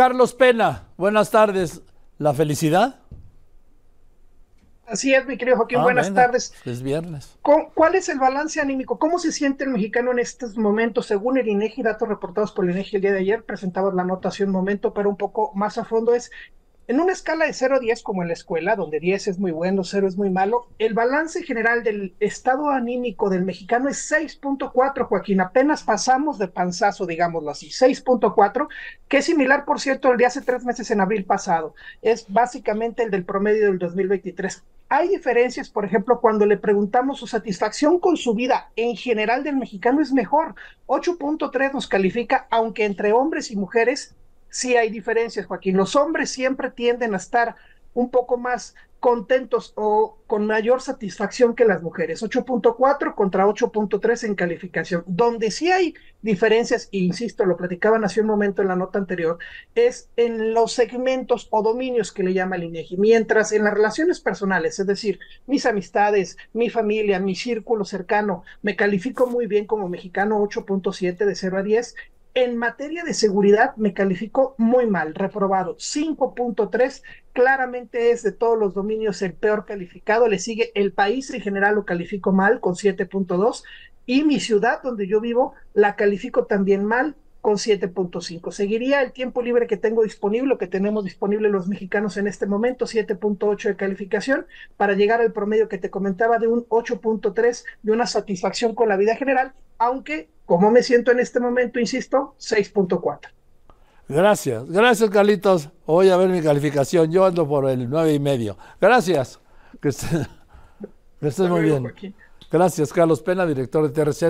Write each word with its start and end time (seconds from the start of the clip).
Carlos 0.00 0.32
Pena, 0.32 0.84
buenas 0.96 1.30
tardes. 1.30 1.82
¿La 2.16 2.32
felicidad? 2.32 3.00
Así 4.86 5.12
es, 5.12 5.26
mi 5.26 5.36
querido 5.36 5.58
Joaquín, 5.58 5.80
ah, 5.80 5.82
buenas 5.82 6.14
tardes. 6.14 6.54
Es 6.64 6.82
viernes. 6.82 7.36
¿Cuál 7.42 7.94
es 7.94 8.08
el 8.08 8.18
balance 8.18 8.62
anímico? 8.62 8.98
¿Cómo 8.98 9.18
se 9.18 9.30
siente 9.30 9.64
el 9.64 9.70
mexicano 9.70 10.12
en 10.12 10.20
estos 10.20 10.56
momentos? 10.56 11.04
Según 11.04 11.36
el 11.36 11.48
INEGI, 11.48 11.82
datos 11.82 12.08
reportados 12.08 12.50
por 12.50 12.64
el 12.64 12.70
INEGI 12.70 12.96
el 12.96 13.02
día 13.02 13.12
de 13.12 13.18
ayer, 13.18 13.44
presentaba 13.44 13.92
la 13.92 14.02
nota 14.02 14.28
hace 14.28 14.42
un 14.42 14.52
momento, 14.52 14.94
pero 14.94 15.10
un 15.10 15.18
poco 15.18 15.52
más 15.54 15.76
a 15.76 15.84
fondo 15.84 16.14
es, 16.14 16.30
en 16.90 16.98
una 16.98 17.12
escala 17.12 17.46
de 17.46 17.52
0 17.52 17.76
a 17.76 17.78
10, 17.78 18.02
como 18.02 18.22
en 18.22 18.26
la 18.26 18.34
escuela, 18.34 18.74
donde 18.74 18.98
10 18.98 19.28
es 19.28 19.38
muy 19.38 19.52
bueno, 19.52 19.84
0 19.84 20.08
es 20.08 20.16
muy 20.16 20.28
malo, 20.28 20.66
el 20.80 20.92
balance 20.92 21.44
general 21.44 21.84
del 21.84 22.16
estado 22.18 22.68
anímico 22.68 23.30
del 23.30 23.44
mexicano 23.44 23.88
es 23.88 24.10
6.4, 24.10 25.06
Joaquín. 25.06 25.40
Apenas 25.40 25.84
pasamos 25.84 26.36
de 26.40 26.48
panzazo, 26.48 27.06
digámoslo 27.06 27.48
así, 27.52 27.68
6.4, 27.68 28.66
que 29.06 29.18
es 29.18 29.24
similar, 29.24 29.64
por 29.66 29.78
cierto, 29.78 30.10
al 30.10 30.16
de 30.16 30.26
hace 30.26 30.40
tres 30.40 30.64
meses 30.64 30.90
en 30.90 31.00
abril 31.00 31.24
pasado. 31.24 31.76
Es 32.02 32.26
básicamente 32.28 33.04
el 33.04 33.12
del 33.12 33.24
promedio 33.24 33.66
del 33.66 33.78
2023. 33.78 34.64
Hay 34.88 35.06
diferencias, 35.06 35.70
por 35.70 35.84
ejemplo, 35.84 36.20
cuando 36.20 36.44
le 36.44 36.56
preguntamos 36.56 37.20
su 37.20 37.28
satisfacción 37.28 38.00
con 38.00 38.16
su 38.16 38.34
vida 38.34 38.72
en 38.74 38.96
general 38.96 39.44
del 39.44 39.54
mexicano 39.54 40.02
es 40.02 40.12
mejor. 40.12 40.56
8.3 40.88 41.72
nos 41.72 41.86
califica, 41.86 42.48
aunque 42.50 42.84
entre 42.84 43.12
hombres 43.12 43.52
y 43.52 43.56
mujeres 43.56 44.16
sí 44.50 44.76
hay 44.76 44.90
diferencias, 44.90 45.46
Joaquín. 45.46 45.76
Los 45.76 45.96
hombres 45.96 46.30
siempre 46.30 46.70
tienden 46.70 47.14
a 47.14 47.18
estar 47.18 47.56
un 47.94 48.10
poco 48.10 48.36
más 48.36 48.74
contentos 49.00 49.72
o 49.76 50.18
con 50.26 50.46
mayor 50.46 50.82
satisfacción 50.82 51.54
que 51.54 51.64
las 51.64 51.82
mujeres. 51.82 52.22
8.4 52.22 53.14
contra 53.14 53.46
8.3 53.46 54.24
en 54.24 54.34
calificación. 54.34 55.02
Donde 55.06 55.50
sí 55.50 55.72
hay 55.72 55.94
diferencias, 56.20 56.90
e 56.92 56.98
insisto, 56.98 57.46
lo 57.46 57.56
platicaban 57.56 58.04
hace 58.04 58.20
un 58.20 58.26
momento 58.26 58.60
en 58.60 58.68
la 58.68 58.76
nota 58.76 58.98
anterior, 58.98 59.38
es 59.74 60.10
en 60.16 60.52
los 60.52 60.72
segmentos 60.72 61.48
o 61.50 61.62
dominios 61.62 62.12
que 62.12 62.22
le 62.22 62.34
llama 62.34 62.56
el 62.56 62.64
INEGI. 62.64 62.98
Mientras 62.98 63.52
en 63.52 63.64
las 63.64 63.72
relaciones 63.72 64.20
personales, 64.20 64.78
es 64.78 64.86
decir, 64.86 65.18
mis 65.46 65.64
amistades, 65.64 66.36
mi 66.52 66.68
familia, 66.68 67.18
mi 67.20 67.34
círculo 67.34 67.86
cercano, 67.86 68.44
me 68.60 68.76
califico 68.76 69.26
muy 69.26 69.46
bien 69.46 69.66
como 69.66 69.88
mexicano 69.88 70.38
8.7 70.42 71.24
de 71.24 71.34
0 71.34 71.58
a 71.58 71.62
10 71.62 71.94
en 72.34 72.56
materia 72.56 73.02
de 73.02 73.14
seguridad 73.14 73.74
me 73.76 73.92
calificó 73.92 74.54
muy 74.56 74.86
mal, 74.86 75.14
reprobado 75.14 75.76
5.3, 75.76 77.02
claramente 77.32 78.10
es 78.10 78.22
de 78.22 78.32
todos 78.32 78.58
los 78.58 78.74
dominios 78.74 79.20
el 79.22 79.32
peor 79.32 79.64
calificado, 79.64 80.28
le 80.28 80.38
sigue 80.38 80.70
el 80.74 80.92
país 80.92 81.30
en 81.30 81.40
general 81.40 81.74
lo 81.74 81.84
califico 81.84 82.32
mal 82.32 82.60
con 82.60 82.74
7.2 82.74 83.64
y 84.06 84.24
mi 84.24 84.40
ciudad 84.40 84.82
donde 84.82 85.06
yo 85.06 85.20
vivo 85.20 85.54
la 85.74 85.96
califico 85.96 86.44
también 86.46 86.84
mal 86.84 87.16
con 87.40 87.54
7.5. 87.54 88.52
Seguiría 88.52 89.00
el 89.02 89.12
tiempo 89.12 89.40
libre 89.42 89.66
que 89.66 89.76
tengo 89.76 90.02
disponible, 90.02 90.58
que 90.58 90.66
tenemos 90.66 91.04
disponible 91.04 91.48
los 91.48 91.68
mexicanos 91.68 92.16
en 92.16 92.26
este 92.26 92.46
momento, 92.46 92.86
7.8 92.86 93.68
de 93.68 93.76
calificación, 93.76 94.46
para 94.76 94.94
llegar 94.94 95.20
al 95.20 95.32
promedio 95.32 95.68
que 95.68 95.78
te 95.78 95.90
comentaba 95.90 96.38
de 96.38 96.48
un 96.48 96.66
8.3 96.68 97.64
de 97.82 97.92
una 97.92 98.06
satisfacción 98.06 98.74
con 98.74 98.88
la 98.88 98.96
vida 98.96 99.16
general, 99.16 99.52
aunque 99.78 100.28
como 100.50 100.68
me 100.72 100.82
siento 100.82 101.12
en 101.12 101.20
este 101.20 101.38
momento, 101.38 101.78
insisto, 101.78 102.34
6.4. 102.40 103.20
Gracias, 104.08 104.68
gracias 104.68 105.08
Carlitos. 105.08 105.68
Voy 105.86 106.08
a 106.08 106.16
ver 106.16 106.28
mi 106.28 106.42
calificación, 106.42 107.12
yo 107.12 107.24
ando 107.24 107.46
por 107.46 107.70
el 107.70 107.88
9 107.88 108.14
y 108.14 108.18
medio. 108.18 108.58
Gracias. 108.80 109.38
Que 109.80 109.90
estés, 109.90 111.48
muy 111.48 111.60
bien. 111.60 111.94
Gracias, 112.50 112.92
Carlos 112.92 113.22
Pena, 113.22 113.46
director 113.46 113.88
de 113.88 113.90
TRC. 113.90 114.24